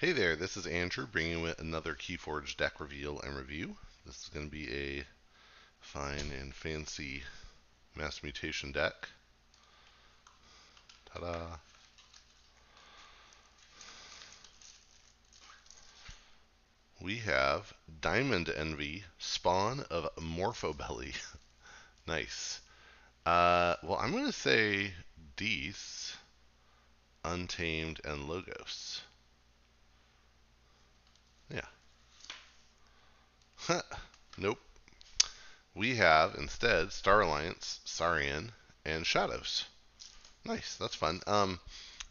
Hey 0.00 0.12
there, 0.12 0.36
this 0.36 0.56
is 0.56 0.64
Andrew 0.64 1.08
bringing 1.08 1.40
you 1.40 1.52
another 1.58 1.92
Keyforge 1.92 2.56
deck 2.56 2.78
reveal 2.78 3.18
and 3.18 3.36
review. 3.36 3.74
This 4.06 4.22
is 4.22 4.28
going 4.28 4.46
to 4.46 4.50
be 4.52 4.72
a 4.72 5.04
fine 5.80 6.30
and 6.38 6.54
fancy 6.54 7.24
mass 7.96 8.22
mutation 8.22 8.70
deck. 8.70 9.08
Ta-da! 11.06 11.56
We 17.00 17.16
have 17.16 17.72
Diamond 18.00 18.48
Envy, 18.50 19.02
Spawn 19.18 19.80
of 19.90 20.14
Morphobelly. 20.14 21.16
nice. 22.06 22.60
Uh, 23.26 23.74
well, 23.82 23.98
I'm 23.98 24.12
going 24.12 24.26
to 24.26 24.32
say 24.32 24.92
Dis, 25.36 26.14
Untamed, 27.24 28.00
and 28.04 28.28
Logos. 28.28 29.02
Nope. 34.38 34.58
We 35.74 35.96
have 35.96 36.36
instead 36.36 36.90
Star 36.90 37.20
Alliance, 37.20 37.80
Saurian, 37.84 38.52
and 38.84 39.06
Shadows. 39.06 39.66
Nice, 40.44 40.76
that's 40.76 40.94
fun. 40.94 41.20
Um, 41.26 41.60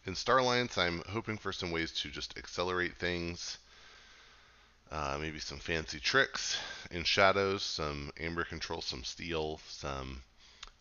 in 0.06 0.14
Star 0.14 0.38
Alliance, 0.38 0.78
I'm 0.78 1.02
hoping 1.10 1.38
for 1.38 1.52
some 1.52 1.72
ways 1.72 1.92
to 2.02 2.10
just 2.10 2.38
accelerate 2.38 2.98
things. 2.98 3.58
Uh, 4.92 5.18
maybe 5.20 5.40
some 5.40 5.58
fancy 5.58 6.00
tricks. 6.00 6.58
In 6.92 7.04
Shadows, 7.04 7.64
some 7.64 8.12
Amber 8.20 8.44
control, 8.44 8.82
some 8.82 9.04
steel, 9.04 9.60
some 9.68 10.22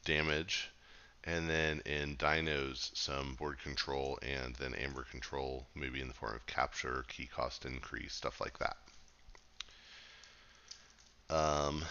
damage. 0.04 0.70
And 1.24 1.48
then 1.48 1.80
in 1.86 2.16
Dinos, 2.16 2.94
some 2.94 3.34
board 3.34 3.58
control 3.60 4.18
and 4.20 4.54
then 4.56 4.74
Amber 4.74 5.04
control, 5.04 5.66
maybe 5.74 6.02
in 6.02 6.08
the 6.08 6.14
form 6.14 6.36
of 6.36 6.46
capture, 6.46 7.04
key 7.08 7.26
cost 7.26 7.64
increase, 7.64 8.14
stuff 8.14 8.40
like 8.40 8.58
that. 8.58 8.76
Um, 11.28 11.84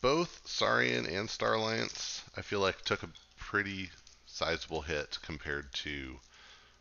both 0.00 0.42
Saurian 0.44 1.06
and 1.06 1.28
Star 1.28 1.54
Alliance, 1.54 2.22
I 2.36 2.42
feel 2.42 2.60
like 2.60 2.82
took 2.82 3.02
a 3.02 3.08
pretty 3.38 3.90
sizable 4.26 4.82
hit 4.82 5.18
compared 5.22 5.72
to 5.72 6.18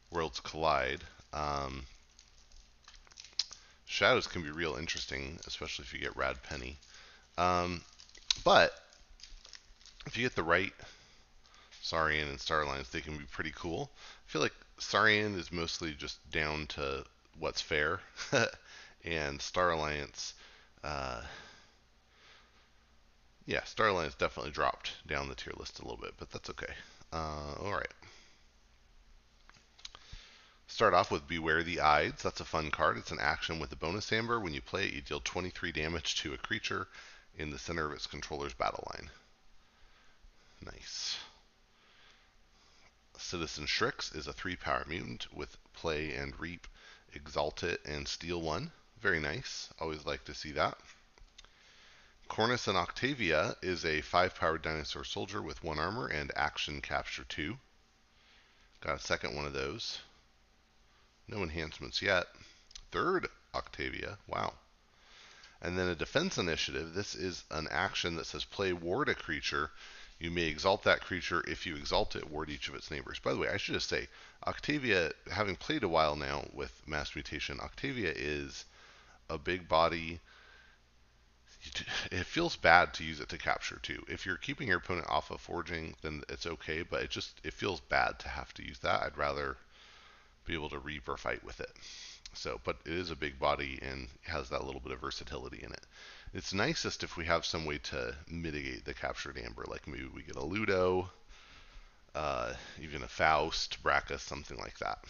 Worlds 0.10 0.40
Collide. 0.40 1.02
Um, 1.34 1.86
shadows 3.86 4.28
can 4.28 4.42
be 4.42 4.52
real 4.52 4.76
interesting, 4.76 5.40
especially 5.46 5.84
if 5.84 5.94
you 5.94 6.00
get 6.00 6.16
Rad 6.16 6.42
Penny. 6.44 6.78
Um, 7.38 7.82
but 8.44 8.74
if 10.06 10.18
you 10.18 10.24
get 10.24 10.36
the 10.36 10.44
right 10.44 10.74
Saurian 11.82 12.30
and 12.30 12.40
Star 12.40 12.62
Alliance, 12.62 12.90
they 12.90 13.02
can 13.02 13.18
be 13.18 13.26
pretty 13.26 13.52
cool. 13.56 13.92
I 13.96 14.32
feel 14.32 14.42
like 14.42 14.56
Saurian 14.78 15.36
is 15.36 15.52
mostly 15.52 15.94
just 15.94 16.18
down 16.32 16.68
to 16.68 17.06
what's 17.38 17.62
fair, 17.62 18.00
and 19.04 19.42
Star 19.42 19.72
Alliance, 19.72 20.34
uh, 20.84 21.22
yeah, 23.46 23.64
Star 23.64 23.94
has 24.04 24.16
definitely 24.16 24.52
dropped 24.52 24.94
down 25.08 25.28
the 25.28 25.36
tier 25.36 25.54
list 25.58 25.80
a 25.80 25.84
little 25.84 25.98
bit, 25.98 26.14
but 26.18 26.30
that's 26.32 26.50
okay. 26.50 26.74
Uh, 27.12 27.56
all 27.62 27.74
right. 27.74 27.94
Start 30.68 30.94
off 30.94 31.12
with 31.12 31.28
Beware 31.28 31.64
the 31.64 31.82
Ides. 31.82 32.24
That's 32.24 32.40
a 32.40 32.46
fun 32.46 32.72
card. 32.72 32.98
It's 32.98 33.12
an 33.12 33.20
action 33.20 33.60
with 33.60 33.74
a 33.74 33.76
bonus 33.76 34.12
amber. 34.14 34.40
When 34.40 34.54
you 34.54 34.62
play 34.62 34.86
it, 34.86 34.94
you 34.94 35.02
deal 35.02 35.20
23 35.20 35.74
damage 35.74 36.16
to 36.22 36.34
a 36.34 36.38
creature 36.38 36.88
in 37.38 37.50
the 37.50 37.60
center 37.60 37.86
of 37.86 37.92
its 37.92 38.08
controller's 38.08 38.54
battle 38.54 38.88
line. 38.94 39.10
Nice. 40.64 41.18
Citizen 43.18 43.66
Shrix 43.66 44.14
is 44.14 44.28
a 44.28 44.34
3 44.34 44.56
power 44.56 44.86
mutant 44.88 45.34
with 45.34 45.58
play 45.74 46.14
and 46.16 46.40
reap, 46.40 46.68
exalt 47.14 47.64
it, 47.64 47.82
and 47.86 48.08
steal 48.08 48.42
1. 48.42 48.72
Very 49.02 49.20
nice. 49.20 49.70
Always 49.80 50.06
like 50.06 50.24
to 50.26 50.36
see 50.36 50.52
that. 50.52 50.78
Cornicen 52.30 52.76
Octavia 52.76 53.56
is 53.62 53.84
a 53.84 54.02
5 54.02 54.36
power 54.36 54.58
dinosaur 54.58 55.04
soldier 55.04 55.42
with 55.42 55.64
1 55.64 55.80
armor 55.80 56.08
and 56.08 56.32
action 56.36 56.82
capture 56.82 57.24
2. 57.24 57.58
Got 58.82 58.98
a 58.98 59.00
second 59.00 59.36
one 59.36 59.46
of 59.46 59.54
those. 59.54 60.00
No 61.28 61.42
enhancements 61.42 62.02
yet. 62.02 62.28
Third 62.92 63.28
Octavia. 63.56 64.20
Wow. 64.28 64.54
And 65.62 65.78
then 65.78 65.88
a 65.88 65.96
defense 65.96 66.38
initiative. 66.38 66.94
This 66.94 67.16
is 67.16 67.44
an 67.50 67.68
action 67.72 68.16
that 68.18 68.28
says 68.28 68.44
play 68.44 68.72
ward 68.72 69.10
a 69.10 69.16
creature. 69.16 69.72
You 70.20 70.30
may 70.30 70.44
exalt 70.44 70.84
that 70.84 71.02
creature. 71.02 71.44
If 71.48 71.66
you 71.66 71.76
exalt 71.76 72.16
it, 72.16 72.30
ward 72.30 72.52
each 72.52 72.70
of 72.70 72.76
its 72.76 72.92
neighbors. 72.92 73.20
By 73.20 73.34
the 73.34 73.40
way, 73.40 73.50
I 73.50 73.58
should 73.58 73.74
just 73.74 73.90
say, 73.90 74.08
Octavia, 74.46 75.12
having 75.32 75.56
played 75.56 75.84
a 75.84 75.90
while 75.90 76.16
now 76.16 76.46
with 76.54 76.72
Mass 76.86 77.16
Mutation, 77.16 77.60
Octavia 77.60 78.14
is 78.16 78.66
a 79.30 79.38
big 79.38 79.68
body. 79.68 80.20
It 82.12 82.26
feels 82.26 82.56
bad 82.56 82.94
to 82.96 83.04
use 83.04 83.20
it 83.20 83.30
to 83.30 83.38
capture 83.38 83.80
too. 83.82 84.04
If 84.08 84.26
you're 84.26 84.38
keeping 84.38 84.68
your 84.68 84.78
opponent 84.78 85.08
off 85.10 85.30
of 85.32 85.42
forging, 85.42 85.96
then 86.02 86.24
it's 86.28 86.46
okay, 86.46 86.82
but 86.82 87.04
it 87.04 87.12
just 87.12 87.40
it 87.44 87.54
feels 87.54 87.80
bad 87.80 88.20
to 88.20 88.30
have 88.30 88.54
to 88.56 88.66
use 88.66 88.80
that. 88.80 89.04
I'd 89.04 89.18
rather 89.18 89.58
be 90.46 90.54
able 90.54 90.70
to 90.70 90.80
reap 90.80 91.08
or 91.08 91.18
fight 91.18 91.44
with 91.44 91.60
it. 91.60 91.72
So, 92.34 92.60
but 92.64 92.78
it 92.86 92.94
is 92.94 93.12
a 93.12 93.16
big 93.16 93.40
body 93.40 93.80
and 93.82 94.08
has 94.24 94.50
that 94.50 94.64
little 94.64 94.82
bit 94.82 94.94
of 94.94 95.02
versatility 95.02 95.62
in 95.64 95.72
it. 95.72 95.86
It's 96.34 96.54
nicest 96.54 97.04
if 97.04 97.18
we 97.18 97.26
have 97.26 97.46
some 97.46 97.66
way 97.66 97.78
to 97.80 98.16
mitigate 98.30 98.86
the 98.86 98.94
captured 98.94 99.38
amber, 99.38 99.66
like 99.68 99.88
maybe 99.88 100.08
we 100.14 100.24
get 100.24 100.38
a 100.38 100.44
Ludo, 100.44 101.12
uh, 102.16 102.54
even 102.82 103.04
a 103.04 103.08
Faust, 103.08 103.84
Brackus, 103.84 104.22
something 104.22 104.58
like 104.58 104.78
that. 104.80 105.04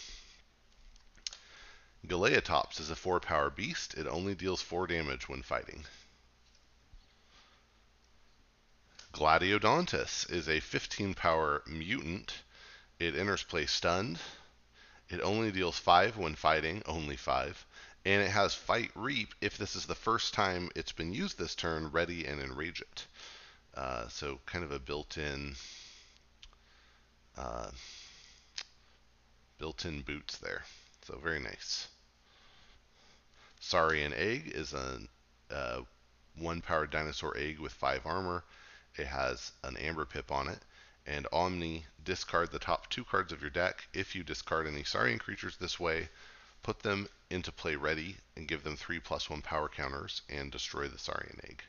Galeatops 2.08 2.80
is 2.80 2.90
a 2.90 2.96
4 2.96 3.20
power 3.20 3.50
beast. 3.50 3.94
It 3.94 4.08
only 4.08 4.34
deals 4.34 4.62
4 4.62 4.88
damage 4.88 5.30
when 5.30 5.44
fighting. 5.44 5.86
Gladiodontus 9.14 10.30
is 10.30 10.48
a 10.48 10.60
15 10.60 11.14
power 11.14 11.62
mutant. 11.68 12.34
It 12.98 13.16
enters 13.16 13.44
play 13.44 13.66
stunned. 13.66 14.20
It 15.10 15.22
only 15.22 15.52
deals 15.52 15.78
5 15.78 16.18
when 16.18 16.36
fighting, 16.36 16.82
only 16.86 17.18
5. 17.18 17.66
And 18.06 18.22
it 18.22 18.32
has 18.32 18.56
Fight 18.56 18.92
Reap 18.96 19.36
if 19.42 19.58
this 19.58 19.76
is 19.76 19.86
the 19.86 19.96
first 19.96 20.34
time 20.34 20.72
it's 20.76 20.94
been 20.94 21.14
used 21.14 21.38
this 21.38 21.54
turn, 21.54 21.92
ready 21.92 22.26
and 22.26 22.42
enrage 22.42 22.82
it. 22.82 23.06
Uh, 23.76 24.08
so 24.08 24.40
kind 24.46 24.64
of 24.64 24.72
a 24.72 24.80
built-in 24.80 25.56
uh, 27.38 27.70
built-in 29.60 30.02
boots 30.02 30.38
there. 30.38 30.64
So 31.06 31.18
very 31.18 31.40
nice. 31.40 31.88
Saurian 33.60 34.14
Egg 34.14 34.52
is 34.54 34.74
a 34.74 35.00
uh, 35.50 35.82
one 36.36 36.62
power 36.62 36.88
dinosaur 36.88 37.36
egg 37.38 37.60
with 37.60 37.74
five 37.74 38.06
armor. 38.06 38.44
It 38.96 39.08
has 39.08 39.52
an 39.64 39.78
amber 39.78 40.06
pip 40.06 40.32
on 40.32 40.48
it 40.48 40.60
and 41.06 41.28
Omni, 41.32 41.86
discard 42.04 42.52
the 42.52 42.60
top 42.60 42.90
two 42.90 43.04
cards 43.04 43.32
of 43.32 43.42
your 43.42 43.50
deck. 43.50 43.88
If 43.94 44.16
you 44.16 44.24
discard 44.24 44.68
any 44.68 44.84
Saurian 44.84 45.20
creatures 45.20 45.58
this 45.58 45.80
way, 45.80 46.10
put 46.62 46.80
them 46.80 47.10
into 47.30 47.52
play 47.52 47.76
ready 47.76 48.18
and 48.36 48.48
give 48.48 48.64
them 48.64 48.78
3 48.78 49.00
plus 49.00 49.30
1 49.30 49.42
power 49.42 49.68
counters 49.68 50.22
and 50.30 50.52
destroy 50.52 50.88
the 50.88 51.00
Saurian 51.00 51.40
egg. 51.44 51.64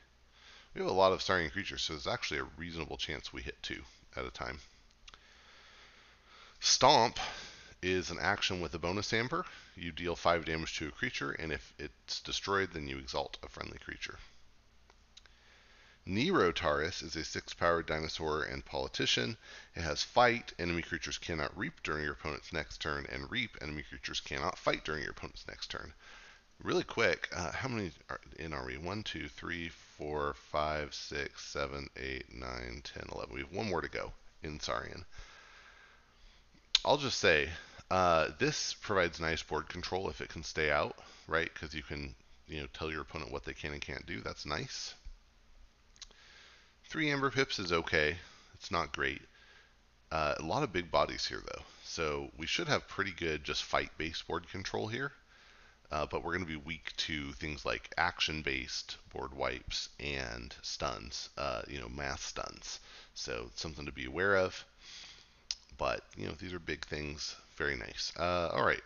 We 0.73 0.81
have 0.81 0.89
a 0.89 0.93
lot 0.93 1.13
of 1.13 1.21
Saurian 1.21 1.51
creatures, 1.51 1.81
so 1.81 1.93
there's 1.93 2.07
actually 2.07 2.39
a 2.41 2.47
reasonable 2.57 2.97
chance 2.97 3.33
we 3.33 3.41
hit 3.41 3.61
two 3.63 3.83
at 4.15 4.25
a 4.25 4.31
time. 4.31 4.59
Stomp 6.59 7.19
is 7.83 8.09
an 8.09 8.17
action 8.19 8.61
with 8.61 8.73
a 8.73 8.79
bonus 8.79 9.11
amber. 9.11 9.45
You 9.75 9.91
deal 9.91 10.15
5 10.15 10.45
damage 10.45 10.77
to 10.77 10.87
a 10.87 10.91
creature, 10.91 11.31
and 11.31 11.51
if 11.51 11.73
it's 11.77 12.21
destroyed, 12.21 12.71
then 12.73 12.87
you 12.87 12.97
exalt 12.97 13.37
a 13.43 13.49
friendly 13.49 13.77
creature. 13.79 14.17
Nerotaurus 16.07 17.01
is 17.01 17.15
a 17.15 17.23
6 17.23 17.53
powered 17.53 17.85
dinosaur 17.85 18.43
and 18.43 18.65
politician. 18.65 19.37
It 19.75 19.81
has 19.81 20.03
fight, 20.03 20.53
enemy 20.59 20.81
creatures 20.81 21.17
cannot 21.17 21.57
reap 21.57 21.81
during 21.83 22.03
your 22.03 22.13
opponent's 22.13 22.51
next 22.53 22.79
turn, 22.79 23.05
and 23.07 23.29
reap, 23.29 23.57
enemy 23.61 23.83
creatures 23.83 24.19
cannot 24.19 24.57
fight 24.57 24.83
during 24.83 25.01
your 25.01 25.11
opponent's 25.11 25.47
next 25.47 25.67
turn. 25.67 25.93
Really 26.59 26.83
quick, 26.83 27.29
uh, 27.33 27.51
how 27.51 27.67
many 27.67 27.91
are 28.09 28.19
in 28.37 28.53
are 28.53 28.65
we? 28.65 28.77
1, 28.77 29.03
2, 29.03 29.27
3, 29.27 29.69
4, 29.69 30.33
5, 30.33 30.93
6, 30.93 31.45
7, 31.45 31.89
8, 31.95 32.33
9, 32.33 32.81
10, 32.83 33.05
11. 33.11 33.33
We 33.33 33.41
have 33.41 33.51
one 33.51 33.69
more 33.69 33.81
to 33.81 33.89
go 33.89 34.13
in 34.41 34.59
Saurian. 34.59 35.05
I'll 36.85 36.97
just 36.97 37.19
say, 37.19 37.49
uh, 37.91 38.29
this 38.39 38.73
provides 38.73 39.19
nice 39.19 39.43
board 39.43 39.69
control 39.69 40.09
if 40.09 40.21
it 40.21 40.29
can 40.29 40.43
stay 40.43 40.71
out, 40.71 40.97
right? 41.27 41.49
Because 41.53 41.73
you 41.73 41.83
can 41.83 42.15
you 42.47 42.61
know, 42.61 42.67
tell 42.73 42.91
your 42.91 43.01
opponent 43.01 43.31
what 43.31 43.45
they 43.45 43.53
can 43.53 43.73
and 43.73 43.81
can't 43.81 44.05
do. 44.05 44.21
That's 44.21 44.45
nice. 44.45 44.93
Three 46.89 47.09
Amber 47.09 47.31
Pips 47.31 47.59
is 47.59 47.71
okay. 47.71 48.17
It's 48.53 48.71
not 48.71 48.95
great. 48.95 49.21
Uh, 50.11 50.35
a 50.37 50.43
lot 50.43 50.63
of 50.63 50.71
big 50.71 50.91
bodies 50.91 51.25
here, 51.25 51.41
though. 51.45 51.63
So 51.83 52.29
we 52.37 52.45
should 52.45 52.67
have 52.67 52.87
pretty 52.87 53.11
good 53.11 53.43
just 53.43 53.63
fight-based 53.63 54.27
board 54.27 54.47
control 54.49 54.87
here. 54.87 55.11
Uh, 55.91 56.07
but 56.07 56.23
we're 56.23 56.33
going 56.33 56.45
to 56.45 56.51
be 56.51 56.55
weak 56.55 56.91
to 56.97 57.31
things 57.33 57.65
like 57.65 57.93
action-based 57.97 58.97
board 59.13 59.33
wipes 59.33 59.89
and 59.99 60.55
stuns, 60.63 61.29
uh, 61.37 61.61
you 61.67 61.79
know, 61.79 61.89
mass 61.89 62.21
stuns. 62.21 62.79
So 63.13 63.51
something 63.55 63.85
to 63.85 63.91
be 63.91 64.05
aware 64.05 64.37
of. 64.37 64.65
But, 65.77 66.03
you 66.15 66.27
know, 66.27 66.33
these 66.33 66.53
are 66.53 66.59
big 66.59 66.85
things. 66.85 67.35
Very 67.55 67.75
nice. 67.75 68.11
Uh, 68.17 68.49
all 68.53 68.65
right. 68.65 68.83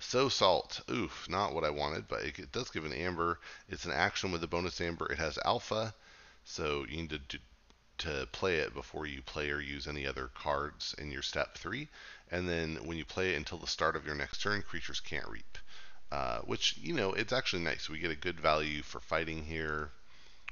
So 0.00 0.28
Salt. 0.28 0.80
Oof, 0.90 1.28
not 1.28 1.54
what 1.54 1.64
I 1.64 1.70
wanted, 1.70 2.08
but 2.08 2.22
it, 2.22 2.38
it, 2.38 2.52
does 2.52 2.70
give 2.70 2.84
an 2.84 2.92
amber. 2.92 3.40
It's 3.68 3.84
an 3.84 3.92
action 3.92 4.30
with 4.30 4.42
a 4.44 4.46
bonus 4.46 4.80
amber. 4.80 5.10
It 5.10 5.18
has 5.18 5.38
alpha, 5.44 5.94
so 6.44 6.86
you 6.88 6.98
need 6.98 7.10
to 7.10 7.18
do, 7.18 7.38
to 7.98 8.28
play 8.30 8.58
it 8.58 8.72
before 8.72 9.06
you 9.06 9.22
play 9.22 9.50
or 9.50 9.60
use 9.60 9.88
any 9.88 10.06
other 10.06 10.28
cards 10.28 10.94
in 10.98 11.10
your 11.10 11.22
step 11.22 11.58
three. 11.58 11.88
And 12.30 12.48
then 12.48 12.76
when 12.86 12.96
you 12.96 13.04
play 13.04 13.34
it 13.34 13.36
until 13.36 13.58
the 13.58 13.66
start 13.66 13.96
of 13.96 14.06
your 14.06 14.14
next 14.14 14.40
turn, 14.40 14.62
creatures 14.62 15.00
can't 15.00 15.28
reap. 15.28 15.58
Uh, 16.10 16.38
which, 16.40 16.78
you 16.78 16.94
know, 16.94 17.12
it's 17.12 17.32
actually 17.32 17.62
nice. 17.62 17.88
We 17.88 17.98
get 17.98 18.10
a 18.10 18.16
good 18.16 18.40
value 18.40 18.82
for 18.82 19.00
fighting 19.00 19.44
here. 19.44 19.90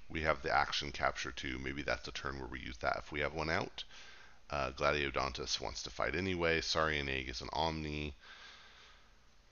We 0.09 0.23
have 0.23 0.43
the 0.43 0.55
action 0.55 0.93
capture 0.93 1.33
too. 1.33 1.59
Maybe 1.59 1.83
that's 1.83 2.09
a 2.09 2.13
turn 2.13 2.39
where 2.39 2.49
we 2.49 2.61
use 2.61 2.77
that 2.79 2.99
if 2.99 3.13
we 3.13 3.21
have 3.21 3.33
one 3.33 3.49
out. 3.49 3.85
Uh, 4.49 4.71
Gladiodontus 4.71 5.61
wants 5.61 5.83
to 5.83 5.91
fight 5.91 6.15
anyway. 6.15 6.61
Saurian 6.61 7.09
Egg 7.09 7.29
is 7.29 7.41
an 7.41 7.49
Omni 7.53 8.15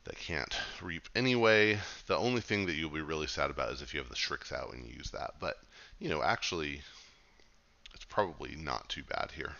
that 0.05 0.19
can't 0.19 0.55
reap 0.81 1.08
anyway. 1.17 1.79
The 2.06 2.17
only 2.17 2.41
thing 2.41 2.67
that 2.67 2.75
you'll 2.75 2.91
be 2.91 3.00
really 3.00 3.26
sad 3.26 3.50
about 3.50 3.73
is 3.73 3.82
if 3.82 3.93
you 3.93 4.00
have 4.00 4.08
the 4.08 4.17
Shrix 4.17 4.52
out 4.52 4.73
and 4.73 4.87
you 4.87 4.94
use 4.94 5.11
that. 5.11 5.35
But, 5.41 5.56
you 5.99 6.08
know, 6.08 6.23
actually, 6.23 6.82
it's 7.94 8.05
probably 8.05 8.55
not 8.55 8.88
too 8.88 9.02
bad 9.02 9.32
here. 9.35 9.55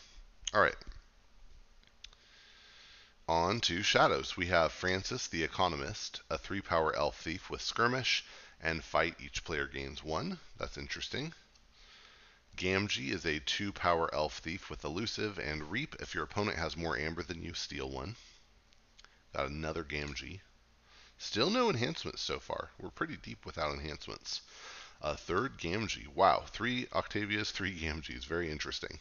All 0.53 0.61
right. 0.61 0.77
On 3.27 3.61
to 3.63 3.83
Shadows. 3.83 4.37
We 4.37 4.47
have 4.47 4.71
Francis 4.71 5.29
the 5.29 5.43
Economist, 5.43 6.21
a 6.31 6.37
three 6.37 6.61
power 6.61 6.95
elf 6.95 7.19
thief 7.21 7.49
with 7.49 7.63
skirmish 7.63 8.25
and 8.63 8.85
fight. 8.85 9.17
Each 9.19 9.43
player 9.43 9.67
gains 9.67 10.05
one. 10.05 10.39
That's 10.59 10.77
interesting. 10.77 11.33
Gamgee 12.57 13.11
is 13.11 13.25
a 13.25 13.41
two 13.41 13.73
power 13.73 14.09
elf 14.15 14.39
thief 14.39 14.71
with 14.71 14.85
elusive 14.85 15.39
and 15.39 15.73
reap. 15.73 15.97
If 15.99 16.15
your 16.15 16.23
opponent 16.23 16.57
has 16.57 16.77
more 16.77 16.97
amber 16.97 17.25
than 17.25 17.43
you, 17.43 17.53
steal 17.53 17.91
one. 17.91 18.15
Got 19.35 19.49
another 19.49 19.83
Gamgee. 19.83 20.41
Still 21.19 21.51
no 21.51 21.69
enhancements 21.69 22.23
so 22.23 22.39
far. 22.39 22.71
We're 22.79 22.91
pretty 22.91 23.17
deep 23.17 23.45
without 23.45 23.73
enhancements. 23.73 24.41
A 25.01 25.17
third 25.17 25.59
Gamgee. 25.59 26.07
Wow, 26.07 26.45
three 26.49 26.87
Octavias, 26.93 27.51
three 27.51 27.77
Gamgees. 27.77 28.25
Very 28.25 28.51
interesting. 28.51 29.01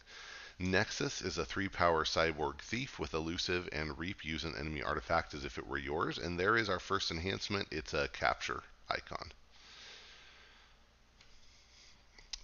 Nexus 0.58 1.22
is 1.22 1.38
a 1.38 1.44
three 1.44 1.68
power 1.68 2.04
cyborg 2.04 2.60
thief 2.60 2.98
with 2.98 3.14
elusive 3.14 3.68
and 3.70 3.96
reap. 3.96 4.24
Use 4.24 4.42
an 4.42 4.56
enemy 4.56 4.82
artifact 4.82 5.32
as 5.32 5.44
if 5.44 5.58
it 5.58 5.66
were 5.66 5.78
yours. 5.78 6.18
And 6.18 6.40
there 6.40 6.56
is 6.56 6.68
our 6.68 6.80
first 6.80 7.12
enhancement. 7.12 7.68
It's 7.70 7.94
a 7.94 8.08
capture 8.08 8.64
icon. 8.88 9.32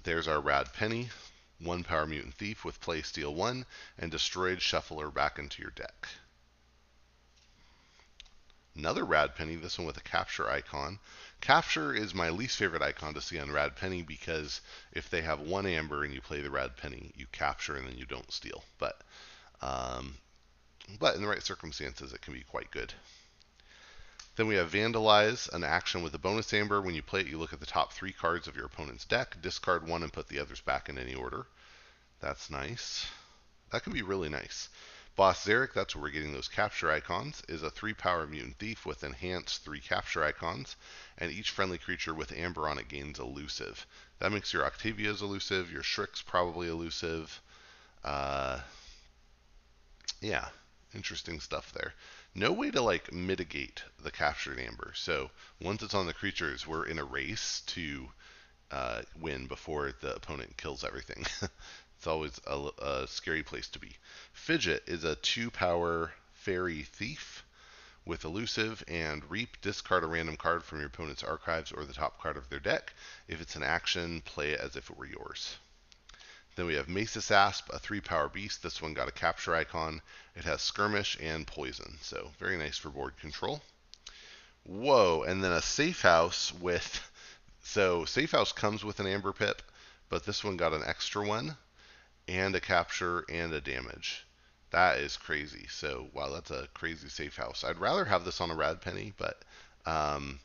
There's 0.03 0.29
our 0.29 0.41
Rad 0.41 0.73
Penny, 0.73 1.11
one 1.59 1.85
power 1.85 2.07
mutant 2.07 2.35
thief 2.35 2.65
with 2.65 2.81
play 2.81 3.03
steal 3.03 3.35
one, 3.35 3.67
and 3.99 4.11
destroyed 4.11 4.63
shuffler 4.63 5.11
back 5.11 5.39
into 5.39 5.61
your 5.61 5.73
deck. 5.73 6.09
Another 8.75 9.05
Rad 9.05 9.35
Penny, 9.35 9.57
this 9.57 9.77
one 9.77 9.87
with 9.87 9.99
a 9.99 10.03
capture 10.03 10.49
icon. 10.49 11.01
Capture 11.41 11.93
is 11.93 12.15
my 12.15 12.31
least 12.31 12.57
favorite 12.57 12.83
icon 12.83 13.13
to 13.15 13.21
see 13.21 13.39
on 13.39 13.51
Rad 13.51 13.77
Penny 13.77 14.01
because 14.01 14.63
if 14.93 15.11
they 15.11 15.21
have 15.21 15.41
one 15.41 15.67
amber 15.67 16.03
and 16.03 16.15
you 16.15 16.21
play 16.21 16.41
the 16.41 16.51
Rad 16.51 16.77
Penny, 16.77 17.13
you 17.15 17.27
capture 17.33 17.77
and 17.77 17.87
then 17.87 17.99
you 17.99 18.07
don't 18.07 18.33
steal. 18.33 18.65
But 18.79 19.03
um, 19.61 20.17
but 20.99 21.15
in 21.15 21.21
the 21.21 21.29
right 21.29 21.43
circumstances, 21.43 22.13
it 22.13 22.23
can 22.23 22.33
be 22.33 22.43
quite 22.43 22.71
good. 22.71 22.95
Then 24.41 24.49
we 24.49 24.55
have 24.55 24.73
Vandalize, 24.73 25.53
an 25.53 25.65
action 25.65 26.03
with 26.03 26.15
a 26.15 26.19
bonus 26.19 26.55
amber. 26.55 26.81
When 26.81 26.95
you 26.95 27.03
play 27.03 27.21
it, 27.21 27.27
you 27.27 27.37
look 27.37 27.53
at 27.53 27.61
the 27.61 27.67
top 27.67 27.93
three 27.93 28.15
cards 28.15 28.49
of 28.49 28.57
your 28.57 28.65
opponent's 28.65 29.05
deck, 29.05 29.37
discard 29.43 29.87
one, 29.87 30.03
and 30.03 30.11
put 30.11 30.29
the 30.29 30.39
others 30.39 30.63
back 30.63 30.89
in 30.89 30.97
any 30.97 31.15
order. 31.15 31.47
That's 32.21 32.49
nice. 32.49 33.07
That 33.71 33.83
can 33.83 33.93
be 33.93 34.01
really 34.01 34.31
nice. 34.31 34.71
Boss 35.15 35.45
Zarek, 35.45 35.75
that's 35.75 35.95
where 35.95 36.05
we're 36.05 36.09
getting 36.09 36.33
those 36.33 36.49
capture 36.49 36.91
icons, 36.91 37.43
is 37.49 37.63
a 37.63 37.69
three 37.69 37.93
power 37.93 38.27
mutant 38.27 38.57
thief 38.57 38.87
with 38.87 39.05
enhanced 39.05 39.63
three 39.63 39.79
capture 39.79 40.25
icons, 40.25 40.75
and 41.19 41.31
each 41.31 41.51
friendly 41.51 41.77
creature 41.77 42.15
with 42.15 42.33
amber 42.33 42.67
on 42.67 42.79
it 42.79 42.89
gains 42.89 43.19
elusive. 43.19 43.87
That 44.21 44.33
makes 44.33 44.55
your 44.55 44.65
Octavias 44.65 45.21
elusive, 45.21 45.71
your 45.71 45.83
Shrix 45.83 46.23
probably 46.23 46.69
elusive. 46.69 47.43
Uh, 48.03 48.61
yeah, 50.23 50.49
interesting 50.95 51.41
stuff 51.41 51.75
there. 51.75 51.93
No 52.35 52.53
way 52.53 52.71
to 52.71 52.81
like 52.81 53.13
mitigate 53.13 53.83
the 54.03 54.11
captured 54.11 54.59
amber. 54.59 54.93
So 54.95 55.31
once 55.61 55.83
it's 55.83 55.95
on 55.95 56.07
the 56.07 56.15
creatures, 56.15 56.67
we're 56.67 56.87
in 56.87 56.99
a 56.99 57.05
race 57.05 57.63
to 57.67 58.13
uh, 58.71 59.03
win 59.19 59.47
before 59.47 59.93
the 60.01 60.15
opponent 60.15 60.57
kills 60.57 60.85
everything. 60.85 61.27
It's 62.01 62.07
always 62.07 62.41
a, 62.47 62.71
a 62.79 63.07
scary 63.07 63.43
place 63.43 63.69
to 63.69 63.79
be. 63.79 63.99
Fidget 64.33 64.85
is 64.87 65.05
a 65.05 65.17
two 65.17 65.51
power 65.51 66.15
fairy 66.33 66.83
thief 66.85 67.45
with 68.07 68.25
elusive 68.25 68.83
and 68.89 69.23
reap. 69.31 69.61
Discard 69.61 70.03
a 70.03 70.07
random 70.07 70.39
card 70.39 70.65
from 70.65 70.79
your 70.79 70.87
opponent's 70.87 71.23
archives 71.23 71.73
or 71.73 71.85
the 71.85 71.93
top 71.93 72.19
card 72.19 72.39
of 72.39 72.49
their 72.49 72.59
deck. 72.59 72.95
If 73.29 73.43
it's 73.43 73.55
an 73.55 73.63
action, 73.63 74.23
play 74.23 74.53
it 74.53 74.61
as 74.61 74.77
if 74.77 74.89
it 74.89 74.97
were 74.97 75.05
yours. 75.05 75.59
Then 76.61 76.67
we 76.67 76.75
have 76.75 76.89
Masis 76.89 77.31
Asp, 77.31 77.71
a 77.73 77.79
three 77.79 78.03
power 78.03 78.29
beast. 78.29 78.63
This 78.63 78.83
one 78.83 78.93
got 78.93 79.09
a 79.09 79.13
capture 79.13 79.55
icon. 79.55 80.03
It 80.37 80.45
has 80.45 80.61
skirmish 80.61 81.17
and 81.19 81.47
poison, 81.47 81.97
so 82.03 82.33
very 82.39 82.59
nice 82.59 82.77
for 82.77 82.91
board 82.91 83.17
control. 83.17 83.63
Whoa, 84.65 85.23
and 85.23 85.43
then 85.43 85.53
a 85.53 85.63
safe 85.63 86.03
house 86.03 86.53
with 86.53 87.11
so 87.65 88.05
safe 88.05 88.33
house 88.33 88.53
comes 88.53 88.85
with 88.85 89.01
an 89.01 89.07
amber 89.07 89.33
pip, 89.33 89.63
but 90.11 90.27
this 90.27 90.45
one 90.45 90.59
got 90.59 90.75
an 90.75 90.83
extra 90.85 91.27
one 91.27 91.57
and 92.29 92.55
a 92.55 92.61
capture 92.61 93.25
and 93.31 93.55
a 93.55 93.63
damage. 93.63 94.27
That 94.69 94.99
is 94.99 95.17
crazy. 95.17 95.67
So, 95.71 96.11
wow, 96.13 96.29
that's 96.29 96.51
a 96.51 96.69
crazy 96.75 97.09
safe 97.09 97.37
house. 97.37 97.65
I'd 97.65 97.79
rather 97.79 98.05
have 98.05 98.27
this 98.27 98.43
on 98.43 98.51
a 98.51 98.55
rad 98.55 98.83
penny, 98.83 99.15
but 99.17 99.41
um, 99.87 100.41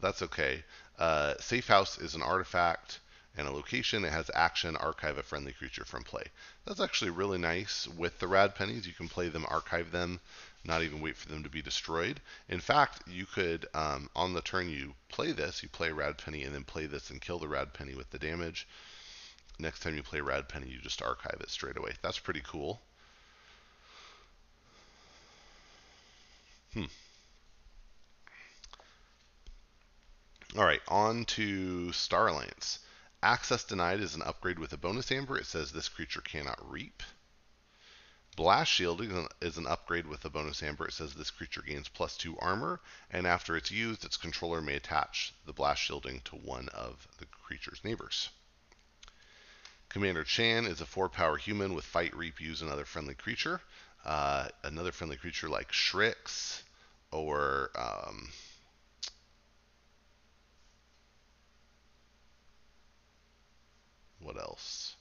that's 0.00 0.22
okay. 0.22 0.62
Uh, 0.96 1.34
safe 1.40 1.66
house 1.66 1.98
is 1.98 2.14
an 2.14 2.22
artifact 2.22 3.00
and 3.36 3.46
a 3.46 3.50
location. 3.50 4.04
It 4.04 4.12
has 4.12 4.30
action, 4.34 4.76
archive 4.76 5.18
a 5.18 5.22
friendly 5.22 5.52
creature 5.52 5.84
from 5.84 6.04
play. 6.04 6.24
That's 6.64 6.80
actually 6.80 7.10
really 7.10 7.38
nice. 7.38 7.86
With 7.86 8.18
the 8.18 8.28
rad 8.28 8.54
pennies, 8.54 8.86
you 8.86 8.92
can 8.92 9.08
play 9.08 9.28
them, 9.28 9.46
archive 9.48 9.90
them, 9.90 10.20
not 10.64 10.82
even 10.82 11.00
wait 11.00 11.16
for 11.16 11.28
them 11.28 11.42
to 11.42 11.48
be 11.48 11.62
destroyed. 11.62 12.20
In 12.48 12.60
fact, 12.60 13.02
you 13.06 13.26
could, 13.26 13.66
um, 13.74 14.10
on 14.16 14.32
the 14.32 14.42
turn 14.42 14.68
you 14.68 14.94
play 15.08 15.32
this, 15.32 15.62
you 15.62 15.68
play 15.68 15.92
rad 15.92 16.18
penny 16.18 16.44
and 16.44 16.54
then 16.54 16.64
play 16.64 16.86
this 16.86 17.10
and 17.10 17.20
kill 17.20 17.38
the 17.38 17.48
rad 17.48 17.72
penny 17.72 17.94
with 17.94 18.10
the 18.10 18.18
damage 18.18 18.66
next 19.58 19.80
time 19.80 19.96
you 19.96 20.02
play 20.02 20.20
Rad 20.20 20.48
Penny, 20.48 20.68
you 20.68 20.78
just 20.78 21.02
archive 21.02 21.40
it 21.40 21.50
straight 21.50 21.76
away. 21.76 21.92
That's 22.02 22.18
pretty 22.18 22.42
cool. 22.44 22.80
Hmm. 26.74 26.84
All 30.56 30.64
right, 30.64 30.80
on 30.88 31.24
to 31.26 31.92
Star 31.92 32.28
Alliance. 32.28 32.80
Access 33.26 33.64
denied 33.64 33.98
is 33.98 34.14
an 34.14 34.22
upgrade 34.22 34.60
with 34.60 34.72
a 34.72 34.76
bonus 34.76 35.10
amber. 35.10 35.36
It 35.36 35.46
says 35.46 35.72
this 35.72 35.88
creature 35.88 36.20
cannot 36.20 36.70
reap. 36.70 37.02
Blast 38.36 38.70
Shield 38.70 39.02
is 39.40 39.56
an 39.56 39.66
upgrade 39.66 40.06
with 40.06 40.24
a 40.24 40.30
bonus 40.30 40.62
amber. 40.62 40.86
It 40.86 40.92
says 40.92 41.12
this 41.12 41.32
creature 41.32 41.62
gains 41.62 41.88
plus 41.88 42.16
two 42.16 42.38
armor, 42.38 42.80
and 43.10 43.26
after 43.26 43.56
it's 43.56 43.72
used, 43.72 44.04
its 44.04 44.16
controller 44.16 44.60
may 44.62 44.76
attach 44.76 45.34
the 45.44 45.52
blast 45.52 45.82
shielding 45.82 46.20
to 46.20 46.36
one 46.36 46.68
of 46.68 47.08
the 47.18 47.26
creature's 47.26 47.82
neighbors. 47.82 48.28
Commander 49.88 50.22
Chan 50.22 50.64
is 50.64 50.80
a 50.80 50.86
four 50.86 51.08
power 51.08 51.36
human 51.36 51.74
with 51.74 51.84
fight, 51.84 52.14
reap, 52.14 52.40
use 52.40 52.62
another 52.62 52.84
friendly 52.84 53.16
creature. 53.16 53.60
Uh, 54.04 54.46
another 54.62 54.92
friendly 54.92 55.16
creature 55.16 55.48
like 55.48 55.72
Shrix 55.72 56.62
or 57.10 57.72
um, 57.74 58.30
what 64.36 64.42
else? 64.42 64.94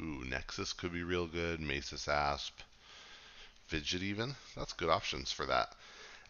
Ooh, 0.00 0.24
Nexus 0.24 0.72
could 0.72 0.92
be 0.92 1.02
real 1.02 1.26
good. 1.26 1.60
Masis 1.60 2.08
Asp. 2.08 2.60
Fidget 3.66 4.02
even. 4.02 4.34
That's 4.56 4.72
good 4.72 4.88
options 4.88 5.30
for 5.30 5.46
that. 5.46 5.74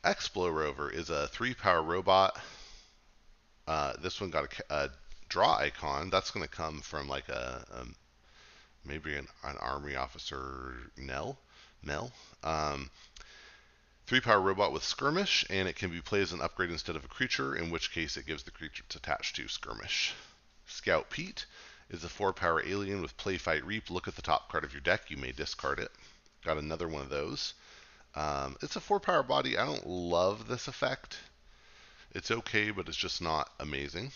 Explo 0.05 0.53
Rover 0.53 0.91
is 0.91 1.11
a 1.11 1.29
three 1.29 1.55
power 1.55 1.83
robot. 1.83 2.37
Uh, 3.67 3.95
this 4.03 4.21
one 4.21 4.31
got 4.31 4.53
a, 4.69 4.75
a 4.75 4.91
draw 5.29 5.57
icon, 5.57 6.11
that's 6.11 6.31
going 6.31 6.45
to 6.45 6.51
come 6.51 6.81
from 6.81 7.09
like 7.09 7.29
a, 7.29 7.65
a 7.73 7.87
maybe 8.85 9.15
an, 9.15 9.27
an, 9.45 9.57
army 9.59 9.97
officer 9.97 10.75
Nell. 10.99 11.39
Nell. 11.83 12.13
Um, 12.43 12.91
three 14.07 14.21
power 14.21 14.41
robot 14.41 14.73
with 14.73 14.85
skirmish, 14.85 15.47
and 15.49 15.69
it 15.69 15.77
can 15.77 15.91
be 15.91 16.03
played 16.03 16.23
as 16.23 16.33
an 16.33 16.43
upgrade 16.43 16.71
instead 16.71 16.97
of 16.97 17.05
a 17.05 17.09
creature, 17.09 17.57
in 17.57 17.71
which 17.71 17.93
case 17.93 18.17
it 18.17 18.27
gives 18.27 18.43
the 18.43 18.51
creature 18.51 18.83
it's 18.87 18.97
attached 18.97 19.37
to 19.37 19.49
skirmish. 19.49 20.13
Scout 20.75 21.09
Pete 21.09 21.47
is 21.89 22.03
a 22.03 22.09
four 22.09 22.33
power 22.33 22.61
alien 22.67 23.01
with 23.01 23.17
play 23.17 23.39
fight 23.39 23.65
reap. 23.65 23.91
Look 23.91 24.09
at 24.09 24.17
the 24.17 24.23
top 24.23 24.51
card 24.51 24.65
of 24.65 24.73
your 24.73 24.81
deck. 24.81 25.09
You 25.09 25.17
may 25.17 25.31
discard 25.31 25.79
it. 25.79 25.93
Got 26.45 26.59
another 26.59 26.89
one 26.89 27.03
of 27.03 27.11
those. 27.11 27.55
Um, 28.17 28.57
it's 28.61 28.75
a 28.75 28.81
four 28.81 28.99
power 28.99 29.23
body. 29.23 29.57
I 29.57 29.67
don't 29.67 29.87
love 29.87 30.49
this 30.49 30.67
effect. 30.67 31.17
It's 32.11 32.33
okay, 32.33 32.73
but 32.73 32.89
it's 32.89 32.97
just 32.97 33.23
not 33.23 33.53
amazing. 33.61 34.11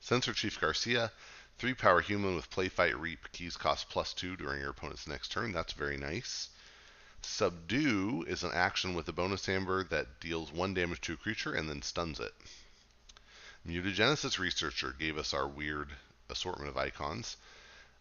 Sensor 0.00 0.32
Chief 0.32 0.58
Garcia, 0.58 1.12
3 1.58 1.74
power 1.74 2.00
human 2.00 2.36
with 2.36 2.48
play 2.48 2.70
fight 2.70 2.98
reap. 2.98 3.30
Keys 3.32 3.58
cost 3.58 3.90
plus 3.90 4.14
2 4.14 4.36
during 4.36 4.60
your 4.60 4.70
opponent's 4.70 5.06
next 5.06 5.30
turn. 5.30 5.52
That's 5.52 5.74
very 5.74 5.98
nice. 5.98 6.48
Subdue 7.20 8.24
is 8.26 8.44
an 8.44 8.52
action 8.52 8.94
with 8.94 9.08
a 9.08 9.12
bonus 9.12 9.46
amber 9.46 9.84
that 9.84 10.20
deals 10.20 10.50
one 10.52 10.72
damage 10.72 11.02
to 11.02 11.12
a 11.12 11.16
creature 11.16 11.52
and 11.52 11.68
then 11.68 11.82
stuns 11.82 12.18
it. 12.18 12.32
Mutagenesis 13.66 14.38
Researcher 14.38 14.92
gave 14.92 15.18
us 15.18 15.34
our 15.34 15.48
weird 15.48 15.90
assortment 16.30 16.70
of 16.70 16.76
icons, 16.76 17.36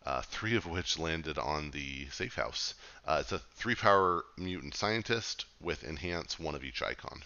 uh, 0.06 0.22
three 0.22 0.56
of 0.56 0.68
which 0.68 1.00
landed 1.00 1.40
on 1.40 1.72
the 1.72 2.08
safe 2.10 2.36
house. 2.36 2.76
Uh, 3.04 3.18
it's 3.22 3.32
a 3.32 3.40
three 3.40 3.74
power 3.74 4.24
mutant 4.38 4.76
scientist 4.76 5.46
with 5.60 5.84
enhance 5.84 6.38
one 6.38 6.54
of 6.54 6.64
each 6.64 6.84
icon. 6.84 7.24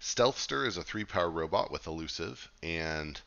Stealthster 0.00 0.66
is 0.66 0.78
a 0.78 0.82
three 0.82 1.04
power 1.04 1.28
robot 1.28 1.70
with 1.70 1.86
elusive, 1.86 2.50
and 2.62 3.20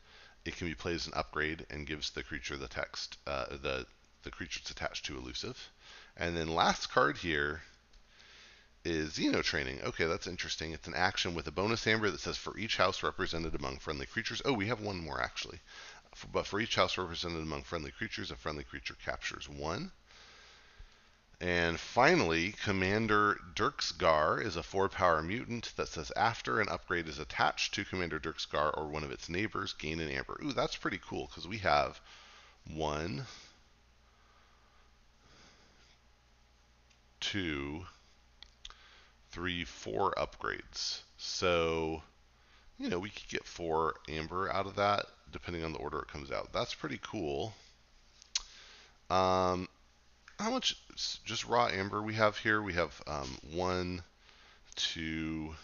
it 0.43 0.55
can 0.55 0.67
be 0.67 0.73
played 0.73 0.95
as 0.95 1.05
an 1.05 1.13
upgrade 1.13 1.67
and 1.69 1.85
gives 1.85 2.09
the 2.09 2.23
creature 2.23 2.57
the 2.57 2.67
text, 2.67 3.17
uh, 3.27 3.45
the 3.57 3.85
the 4.23 4.31
creature 4.31 4.59
it's 4.61 4.71
attached 4.71 5.05
to 5.05 5.17
elusive. 5.17 5.69
And 6.17 6.35
then 6.35 6.47
last 6.47 6.89
card 6.89 7.17
here 7.17 7.61
is 8.83 9.13
Xeno 9.13 9.43
Training. 9.43 9.81
Okay, 9.83 10.05
that's 10.05 10.27
interesting. 10.27 10.71
It's 10.71 10.87
an 10.87 10.95
action 10.95 11.35
with 11.35 11.47
a 11.47 11.51
bonus 11.51 11.85
amber 11.85 12.09
that 12.09 12.21
says 12.21 12.37
for 12.37 12.57
each 12.57 12.77
house 12.77 13.03
represented 13.03 13.55
among 13.55 13.79
friendly 13.79 14.05
creatures. 14.05 14.41
Oh, 14.43 14.53
we 14.53 14.67
have 14.67 14.81
one 14.81 14.97
more 14.97 15.21
actually. 15.21 15.59
But 16.31 16.47
for 16.47 16.59
each 16.59 16.75
house 16.75 16.97
represented 16.97 17.41
among 17.41 17.63
friendly 17.63 17.91
creatures, 17.91 18.31
a 18.31 18.35
friendly 18.35 18.63
creature 18.63 18.95
captures 19.05 19.47
one. 19.47 19.91
And 21.39 21.79
finally, 21.79 22.51
Commander 22.51 23.39
Dirksgar 23.55 24.39
is 24.45 24.55
a 24.55 24.63
four 24.63 24.89
power 24.89 25.23
mutant 25.23 25.73
that 25.75 25.87
says 25.87 26.11
after 26.15 26.61
an 26.61 26.69
upgrade 26.69 27.07
is 27.07 27.17
attached 27.17 27.73
to 27.73 27.85
Commander 27.85 28.19
Dirksgar 28.19 28.77
or 28.77 28.87
one 28.87 29.03
of 29.03 29.11
its 29.11 29.27
neighbors, 29.27 29.73
gain 29.73 29.99
an 29.99 30.09
amber. 30.11 30.39
Ooh, 30.43 30.53
that's 30.53 30.75
pretty 30.75 30.99
cool 30.99 31.27
because 31.27 31.47
we 31.47 31.57
have 31.59 31.99
one, 32.67 33.25
two, 37.19 37.85
three, 39.31 39.63
four 39.63 40.13
upgrades. 40.17 41.01
So, 41.17 42.01
you 42.77 42.89
know, 42.89 42.99
we 42.99 43.09
could 43.09 43.27
get 43.29 43.45
four 43.45 43.95
amber 44.09 44.51
out 44.51 44.65
of 44.65 44.75
that, 44.75 45.05
depending 45.31 45.63
on 45.63 45.73
the 45.73 45.79
order 45.79 45.99
it 45.99 46.07
comes 46.07 46.31
out. 46.31 46.51
That's 46.53 46.73
pretty 46.73 46.99
cool. 47.01 47.53
Um, 49.09 49.67
how 50.39 50.51
much 50.51 50.77
just 51.25 51.45
raw 51.45 51.67
amber 51.67 52.01
we 52.01 52.13
have 52.15 52.37
here? 52.37 52.61
We 52.61 52.73
have 52.73 53.01
um, 53.07 53.37
one, 53.53 54.01
two, 54.75 55.55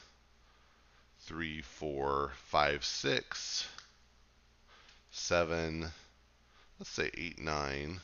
three, 1.22 1.62
four, 1.62 2.32
five, 2.46 2.86
six, 2.86 3.68
seven, 5.12 5.88
let's 6.80 6.90
say 6.90 7.10
eight, 7.18 7.40
nine. 7.40 8.00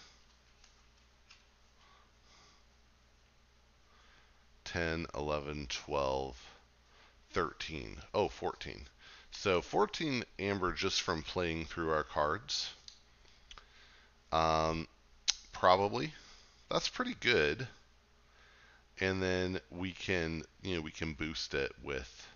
10, 4.74 5.06
11, 5.14 5.68
12, 5.70 6.36
13. 7.30 7.98
Oh, 8.12 8.28
14. 8.28 8.88
So 9.30 9.62
14 9.62 10.24
amber 10.40 10.72
just 10.74 11.04
from 11.04 11.22
playing 11.22 11.66
through 11.66 11.92
our 11.92 12.04
cards. 12.04 12.74
Um, 14.32 14.88
probably. 15.52 16.16
That's 16.72 16.90
pretty 16.90 17.14
good. 17.20 17.68
And 19.00 19.22
then 19.22 19.60
we 19.70 19.92
can, 19.92 20.42
you 20.64 20.78
know, 20.78 20.82
we 20.82 20.90
can 20.90 21.14
boost 21.14 21.54
it 21.54 21.72
with 21.84 22.28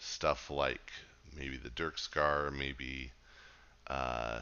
stuff 0.00 0.50
like 0.50 0.90
maybe 1.36 1.56
the 1.56 1.70
Dirk 1.70 1.98
Scar, 1.98 2.50
maybe 2.50 3.12
uh, 3.86 4.40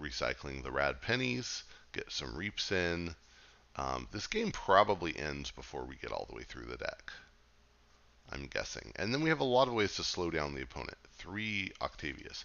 recycling 0.00 0.62
the 0.62 0.70
Rad 0.70 1.02
Pennies, 1.02 1.64
get 1.92 2.10
some 2.10 2.34
reaps 2.34 2.72
in, 2.72 3.14
um, 3.80 4.06
this 4.12 4.26
game 4.26 4.50
probably 4.50 5.18
ends 5.18 5.50
before 5.50 5.84
we 5.84 5.96
get 5.96 6.12
all 6.12 6.26
the 6.28 6.36
way 6.36 6.42
through 6.42 6.66
the 6.66 6.76
deck. 6.76 7.10
I'm 8.30 8.46
guessing. 8.46 8.92
And 8.96 9.12
then 9.12 9.22
we 9.22 9.30
have 9.30 9.40
a 9.40 9.44
lot 9.44 9.68
of 9.68 9.74
ways 9.74 9.96
to 9.96 10.04
slow 10.04 10.30
down 10.30 10.54
the 10.54 10.62
opponent. 10.62 10.98
Three 11.16 11.72
Octavius. 11.80 12.44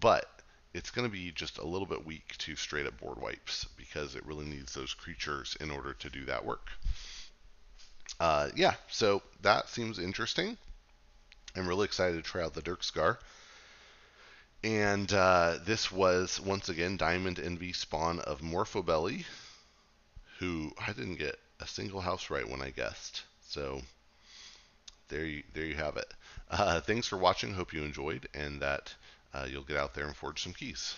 But 0.00 0.28
it's 0.74 0.90
going 0.90 1.06
to 1.06 1.12
be 1.12 1.30
just 1.30 1.58
a 1.58 1.66
little 1.66 1.86
bit 1.86 2.04
weak 2.04 2.34
to 2.38 2.56
straight 2.56 2.86
up 2.86 2.98
board 2.98 3.20
wipes 3.20 3.64
because 3.76 4.16
it 4.16 4.26
really 4.26 4.44
needs 4.44 4.74
those 4.74 4.92
creatures 4.92 5.56
in 5.60 5.70
order 5.70 5.94
to 5.94 6.10
do 6.10 6.24
that 6.24 6.44
work. 6.44 6.68
Uh, 8.18 8.48
yeah, 8.56 8.74
so 8.90 9.22
that 9.42 9.68
seems 9.68 10.00
interesting. 10.00 10.58
I'm 11.54 11.68
really 11.68 11.84
excited 11.84 12.16
to 12.16 12.28
try 12.28 12.42
out 12.42 12.54
the 12.54 12.60
Dirk 12.62 12.82
Scar. 12.82 13.20
And 14.64 15.12
uh, 15.12 15.58
this 15.64 15.92
was, 15.92 16.40
once 16.40 16.68
again, 16.68 16.96
Diamond 16.96 17.38
Envy 17.38 17.72
spawn 17.72 18.18
of 18.18 18.40
Morphobelly 18.40 19.24
who 20.42 20.72
I 20.76 20.92
didn't 20.92 21.20
get 21.20 21.38
a 21.60 21.66
single 21.68 22.00
house 22.00 22.28
right 22.28 22.48
when 22.48 22.62
I 22.62 22.70
guessed. 22.70 23.22
So 23.42 23.80
there 25.06 25.24
you, 25.24 25.44
there 25.54 25.64
you 25.64 25.76
have 25.76 25.96
it. 25.96 26.12
Uh, 26.50 26.80
thanks 26.80 27.06
for 27.06 27.16
watching. 27.16 27.54
Hope 27.54 27.72
you 27.72 27.84
enjoyed 27.84 28.28
and 28.34 28.60
that 28.60 28.92
uh, 29.32 29.46
you'll 29.48 29.62
get 29.62 29.76
out 29.76 29.94
there 29.94 30.04
and 30.04 30.16
forge 30.16 30.42
some 30.42 30.52
keys. 30.52 30.96